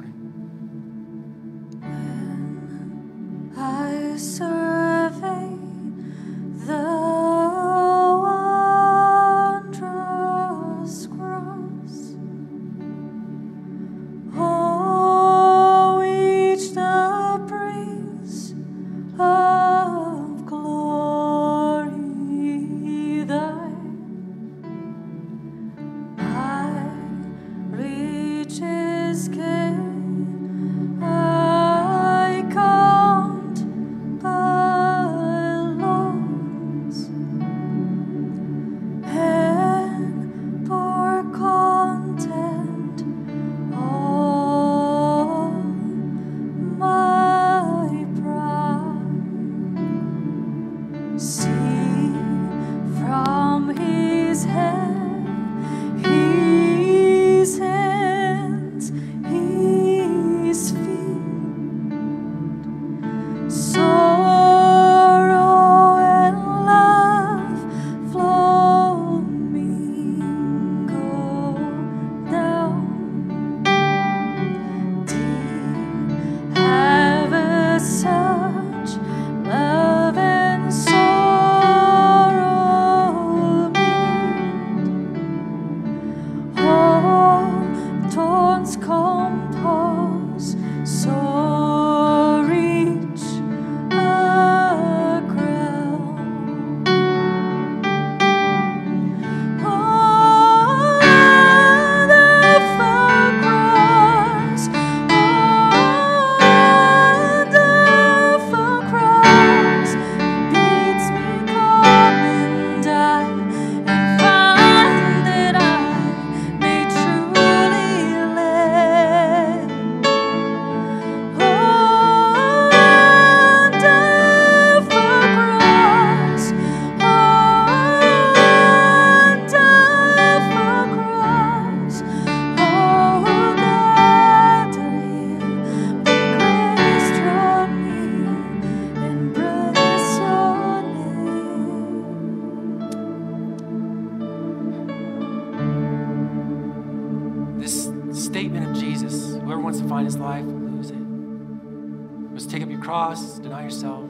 [148.29, 152.35] statement of Jesus whoever wants to find his life, will lose it.
[152.35, 154.05] Just take up your cross, deny yourself.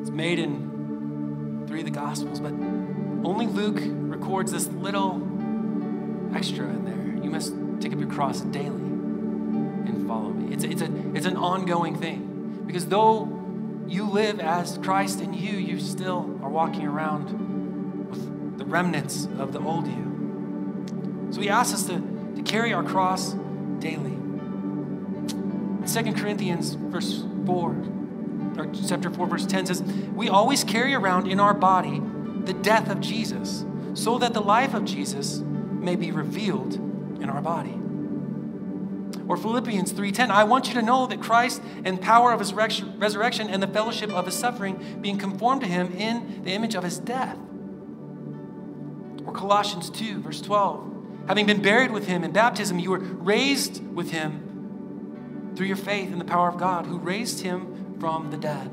[0.00, 2.52] It's made in three of the Gospels, but
[3.28, 5.16] only Luke records this little
[6.36, 7.24] extra in there.
[7.24, 10.54] You must take up your cross daily and follow me.
[10.54, 13.24] It's, a, it's, a, it's an ongoing thing because though
[13.88, 19.52] you live as Christ in you, you still are walking around with the remnants of
[19.52, 21.26] the old you.
[21.32, 23.34] So he asks us to to carry our cross
[23.78, 24.12] daily.
[24.12, 27.70] In 2 Corinthians verse 4,
[28.56, 29.82] or chapter 4, verse 10 says,
[30.14, 32.00] We always carry around in our body
[32.44, 33.64] the death of Jesus,
[33.94, 36.74] so that the life of Jesus may be revealed
[37.20, 37.78] in our body.
[39.26, 43.48] Or Philippians 3:10, I want you to know that Christ and power of his resurrection
[43.48, 46.98] and the fellowship of his suffering, being conformed to him in the image of his
[46.98, 47.38] death.
[49.24, 50.93] Or Colossians 2, verse 12,
[51.26, 56.12] having been buried with him in baptism, you were raised with him through your faith
[56.12, 58.70] in the power of God, who raised him from the dead.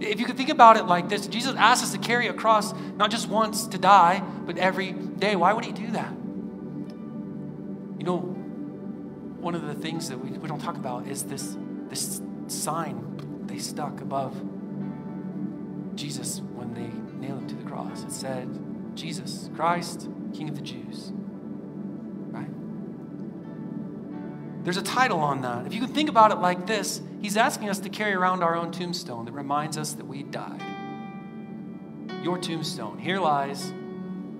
[0.00, 2.72] If you could think about it like this, Jesus asked us to carry a cross
[2.96, 5.34] not just once to die, but every day.
[5.36, 6.12] Why would he do that?
[7.98, 8.18] You know,
[9.40, 11.56] one of the things that we, we don't talk about is this,
[11.88, 14.34] this sign they stuck above
[15.96, 16.88] Jesus when they
[17.18, 18.04] nailed him to the cross.
[18.04, 18.48] It said,
[18.94, 21.12] Jesus, Christ, King of the Jews.
[24.68, 25.64] There's a title on that.
[25.64, 28.54] If you can think about it like this, he's asking us to carry around our
[28.54, 30.62] own tombstone that reminds us that we died.
[32.22, 32.98] Your tombstone.
[32.98, 33.72] Here lies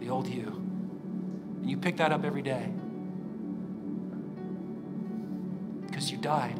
[0.00, 0.48] the old you.
[1.62, 2.68] And you pick that up every day.
[5.86, 6.56] because you died.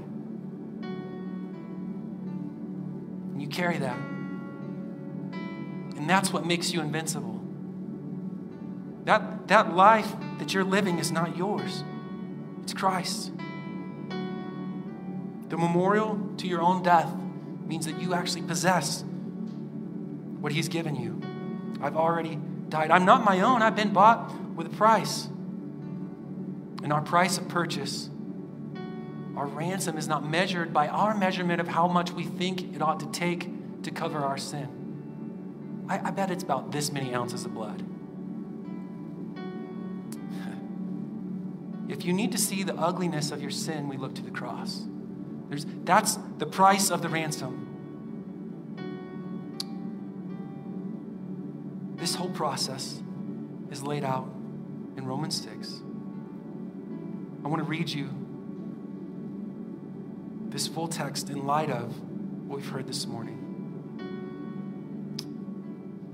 [3.34, 3.98] And you carry that.
[5.98, 7.38] And that's what makes you invincible.
[9.04, 11.84] That, that life that you're living is not yours,
[12.62, 13.32] it's Christ.
[15.48, 17.12] The memorial to your own death
[17.66, 19.04] means that you actually possess
[20.40, 21.20] what He's given you.
[21.82, 22.38] I've already
[22.68, 22.90] died.
[22.90, 25.26] I'm not my own, I've been bought with a price.
[26.82, 28.10] And our price of purchase
[29.38, 32.98] our ransom is not measured by our measurement of how much we think it ought
[32.98, 33.48] to take
[33.84, 35.86] to cover our sin.
[35.88, 37.84] I, I bet it's about this many ounces of blood.
[41.88, 44.86] if you need to see the ugliness of your sin, we look to the cross.
[45.48, 47.64] There's, that's the price of the ransom.
[51.96, 53.02] This whole process
[53.70, 54.28] is laid out
[54.96, 55.80] in Romans 6.
[57.44, 58.08] I want to read you
[60.50, 61.94] this full text in light of
[62.48, 63.36] what we've heard this morning.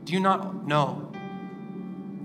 [0.05, 1.13] Do you not know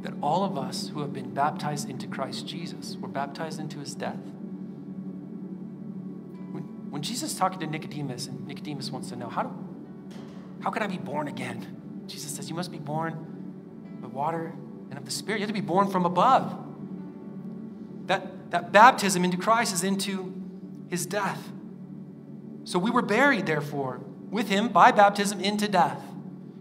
[0.01, 3.95] that all of us who have been baptized into Christ Jesus were baptized into his
[3.95, 4.19] death?
[6.99, 9.51] When, Jesus is talking to Nicodemus, and Nicodemus wants to know, how, do,
[10.61, 12.03] how can I be born again?
[12.07, 13.13] Jesus says, You must be born
[14.03, 14.53] of water
[14.89, 15.39] and of the Spirit.
[15.39, 16.53] You have to be born from above.
[18.07, 20.33] That, that baptism into Christ is into
[20.89, 21.41] his death.
[22.65, 26.01] So we were buried, therefore, with him by baptism into death,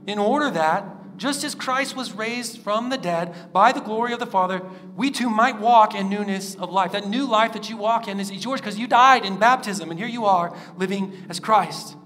[0.06, 0.84] in order that,
[1.18, 4.62] just as Christ was raised from the dead by the glory of the Father,
[4.96, 6.92] we too might walk in newness of life.
[6.92, 9.98] That new life that you walk in is yours because you died in baptism, and
[9.98, 11.96] here you are living as Christ.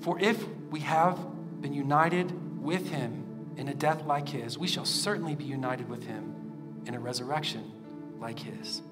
[0.00, 1.18] For if we have
[1.60, 6.04] been united with him in a death like his, we shall certainly be united with
[6.04, 7.70] him in a resurrection
[8.18, 8.82] like his.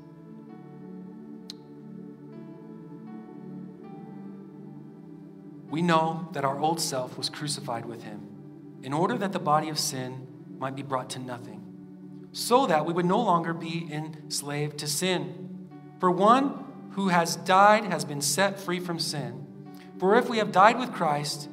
[5.68, 8.26] We know that our old self was crucified with him
[8.82, 10.26] in order that the body of sin
[10.58, 11.62] might be brought to nothing,
[12.32, 15.68] so that we would no longer be enslaved to sin.
[16.00, 19.46] For one who has died has been set free from sin.
[19.98, 21.48] For if we have died with Christ,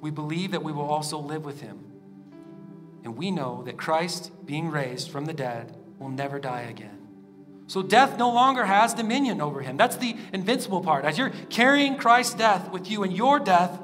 [0.00, 1.84] we believe that we will also live with him.
[3.02, 6.95] And we know that Christ, being raised from the dead, will never die again.
[7.68, 9.76] So death no longer has dominion over him.
[9.76, 11.04] That's the invincible part.
[11.04, 13.80] As you're carrying Christ's death with you and your death,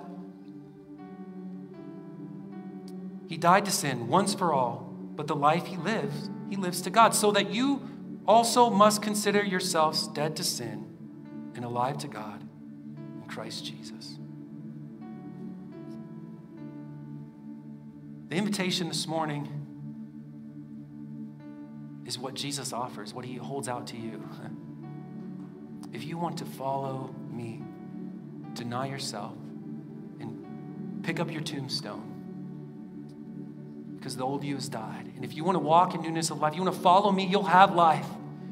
[3.28, 6.91] he died to sin once for all, but the life he lives, he lives to
[6.91, 7.89] God, so that you
[8.26, 10.87] also must consider yourselves dead to sin
[11.57, 12.43] and alive to God
[13.22, 14.18] in Christ Jesus.
[18.28, 19.61] The invitation this morning
[22.07, 24.22] is what Jesus offers, what he holds out to you.
[25.92, 27.62] If you want to follow me,
[28.55, 29.34] deny yourself
[30.20, 32.12] and pick up your tombstone
[33.98, 35.12] because the old you has died.
[35.14, 37.26] And if you want to walk in newness of life, you want to follow me,
[37.26, 38.07] you'll have life.